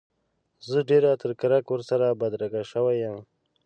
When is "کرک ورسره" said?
1.39-2.17